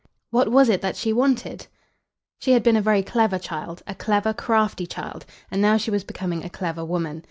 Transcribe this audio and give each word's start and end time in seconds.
What 0.31 0.51
was 0.51 0.67
it 0.67 0.81
that 0.81 0.95
she 0.95 1.13
wanted? 1.13 1.67
She 2.39 2.53
had 2.53 2.63
been 2.63 2.75
a 2.75 2.81
very 2.81 3.03
clever 3.03 3.37
child, 3.37 3.83
a 3.85 3.93
clever, 3.93 4.33
crafty 4.33 4.87
child; 4.87 5.27
and 5.51 5.61
now 5.61 5.77
she 5.77 5.91
was 5.91 6.03
becoming 6.03 6.43
a 6.43 6.49
clever 6.49 6.83
woman. 6.83 7.19